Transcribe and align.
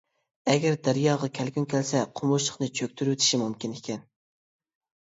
ئەگەر 0.53 0.77
دەرياغا 0.87 1.29
كەلكۈن 1.39 1.67
كەلسە 1.75 2.03
قومۇشلۇقنى 2.21 2.73
چۆكتۈرۈۋېتىشى 2.81 3.43
مۇمكىن 3.45 3.79
ئىكەن. 3.79 4.07